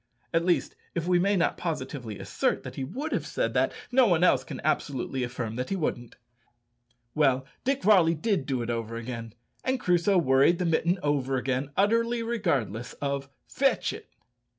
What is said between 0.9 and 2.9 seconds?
if we may not positively assert that he